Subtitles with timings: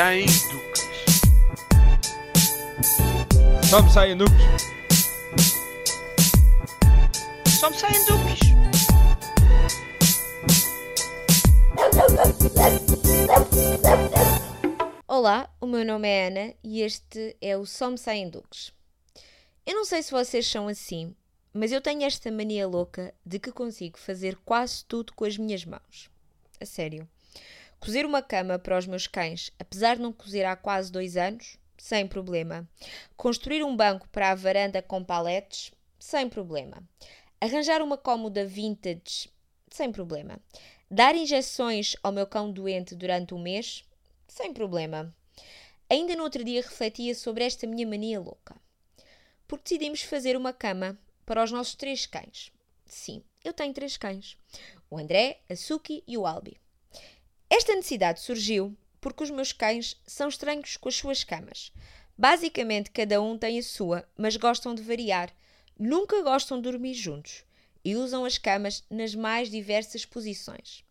[0.00, 0.80] saem duques.
[3.68, 4.42] Só me saem duques.
[7.60, 8.40] Só me saem duques.
[15.06, 18.72] Olá, o meu nome é Ana e este é o Só Me Saem Duques.
[19.66, 21.14] Eu não sei se vocês são assim,
[21.52, 25.66] mas eu tenho esta mania louca de que consigo fazer quase tudo com as minhas
[25.66, 26.10] mãos.
[26.58, 27.06] A sério.
[27.80, 31.56] Cozer uma cama para os meus cães, apesar de não cozer há quase dois anos,
[31.78, 32.68] sem problema.
[33.16, 36.86] Construir um banco para a varanda com paletes, sem problema.
[37.40, 39.30] Arranjar uma cómoda vintage,
[39.70, 40.38] sem problema.
[40.90, 43.82] Dar injeções ao meu cão doente durante um mês,
[44.28, 45.14] sem problema.
[45.88, 48.54] Ainda no outro dia refletia sobre esta minha mania louca.
[49.48, 52.52] Porque decidimos fazer uma cama para os nossos três cães.
[52.84, 54.36] Sim, eu tenho três cães:
[54.90, 56.60] o André, a Suki e o Albi.
[57.50, 61.72] Esta necessidade surgiu porque os meus cães são estranhos com as suas camas.
[62.16, 65.34] Basicamente, cada um tem a sua, mas gostam de variar.
[65.76, 67.44] Nunca gostam de dormir juntos
[67.84, 70.84] e usam as camas nas mais diversas posições,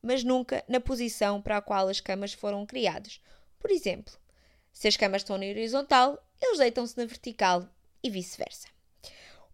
[0.00, 3.20] mas nunca na posição para a qual as camas foram criadas.
[3.58, 4.14] Por exemplo,
[4.72, 7.66] se as camas estão na horizontal, eles deitam-se na vertical
[8.02, 8.68] e vice-versa.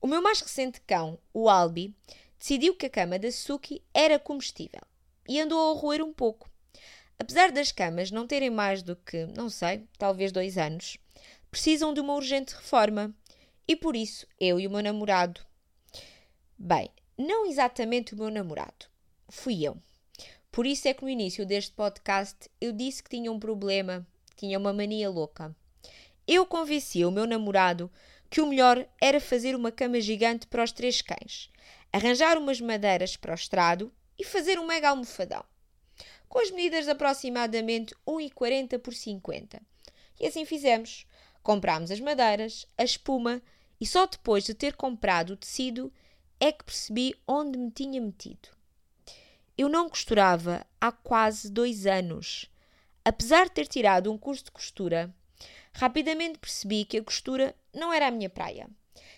[0.01, 1.95] O meu mais recente cão, o Albi,
[2.39, 4.83] decidiu que a cama da Suki era comestível
[5.29, 6.50] e andou a roer um pouco.
[7.21, 10.97] Apesar das camas não terem mais do que, não sei, talvez dois anos,
[11.51, 13.15] precisam de uma urgente reforma
[13.69, 15.39] e por isso eu e o meu namorado.
[16.57, 18.87] Bem, não exatamente o meu namorado,
[19.29, 19.77] fui eu.
[20.51, 24.59] Por isso é que no início deste podcast eu disse que tinha um problema, tinha
[24.59, 25.55] uma mania louca.
[26.27, 27.93] Eu convenci o meu namorado
[28.31, 31.51] que o melhor era fazer uma cama gigante para os três cães,
[31.93, 35.45] arranjar umas madeiras para o estrado e fazer um mega almofadão,
[36.31, 39.61] com as medidas de aproximadamente 1,40 por 50.
[40.19, 41.05] E assim fizemos.
[41.43, 43.43] Comprámos as madeiras, a espuma
[43.81, 45.93] e só depois de ter comprado o tecido
[46.39, 48.49] é que percebi onde me tinha metido.
[49.59, 52.49] Eu não costurava há quase dois anos.
[53.05, 55.13] Apesar de ter tirado um curso de costura,
[55.73, 58.69] rapidamente percebi que a costura não era a minha praia.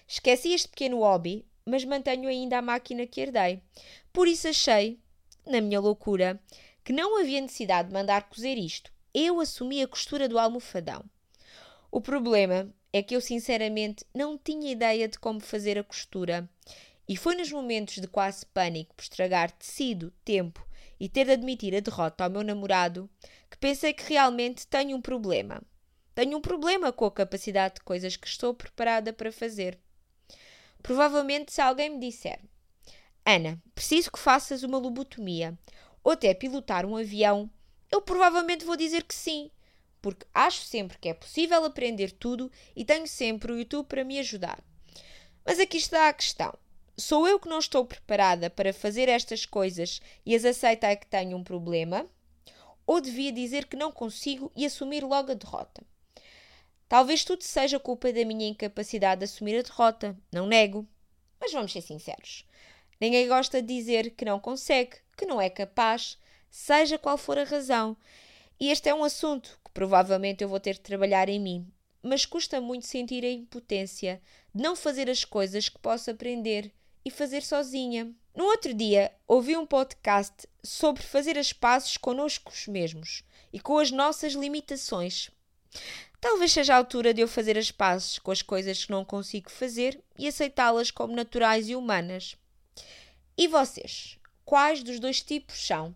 [0.09, 3.63] Esqueci este pequeno hobby, mas mantenho ainda a máquina que herdei.
[4.13, 4.99] Por isso achei,
[5.45, 6.41] na minha loucura,
[6.85, 8.93] que não havia necessidade de mandar cozer isto.
[9.15, 11.05] Eu assumi a costura do almofadão.
[11.91, 16.49] O problema é que eu sinceramente não tinha ideia de como fazer a costura.
[17.09, 20.67] E foi nos momentos de quase pânico por estragar tecido, tempo
[20.99, 23.09] e ter de admitir a derrota ao meu namorado
[23.51, 25.63] que pensei que realmente tenho um problema.
[26.15, 29.79] Tenho um problema com a capacidade de coisas que estou preparada para fazer.
[30.83, 32.41] Provavelmente, se alguém me disser:
[33.25, 35.59] Ana, preciso que faças uma lobotomia
[36.03, 37.51] ou até pilotar um avião,
[37.91, 39.51] eu provavelmente vou dizer que sim,
[40.01, 44.19] porque acho sempre que é possível aprender tudo e tenho sempre o YouTube para me
[44.19, 44.63] ajudar.
[45.45, 46.53] Mas aqui está a questão.
[46.97, 51.07] Sou eu que não estou preparada para fazer estas coisas e as aceito é que
[51.07, 52.07] tenho um problema?
[52.87, 55.83] Ou devia dizer que não consigo e assumir logo a derrota?
[56.89, 60.87] Talvez tudo seja culpa da minha incapacidade de assumir a derrota, não nego.
[61.41, 62.47] Mas vamos ser sinceros.
[63.03, 66.17] Ninguém gosta de dizer que não consegue, que não é capaz,
[66.49, 67.97] seja qual for a razão.
[68.61, 71.67] E este é um assunto que provavelmente eu vou ter de trabalhar em mim,
[72.01, 74.23] mas custa muito sentir a impotência
[74.55, 76.73] de não fazer as coisas que posso aprender
[77.05, 78.09] e fazer sozinha.
[78.37, 83.91] No outro dia, ouvi um podcast sobre fazer as pazes connosco mesmos e com as
[83.91, 85.29] nossas limitações.
[86.21, 89.51] Talvez seja a altura de eu fazer as pazes com as coisas que não consigo
[89.51, 92.37] fazer e aceitá-las como naturais e humanas.
[93.37, 94.19] E vocês?
[94.45, 95.95] Quais dos dois tipos são?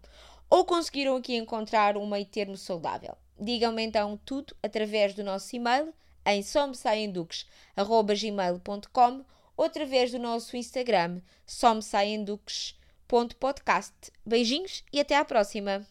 [0.48, 3.16] Ou conseguiram aqui encontrar um meio termo saudável?
[3.38, 5.92] Digam-me então tudo através do nosso e-mail
[6.24, 9.24] em somesaienduques.gmail.com
[9.56, 13.94] ou através do nosso Instagram somesaienduques.podcast.
[14.24, 15.86] Beijinhos e até à próxima!